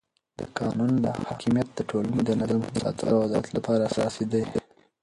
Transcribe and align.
د 0.39 0.41
قانون 0.57 0.93
حاکمیت 1.27 1.67
د 1.73 1.79
ټولنې 1.89 2.21
د 2.25 2.31
نظم 2.41 2.61
د 2.73 2.75
ساتلو 2.83 3.13
او 3.17 3.25
عدالت 3.27 3.47
لپاره 3.57 3.81
اساسي 3.89 4.25
دی 4.31 4.43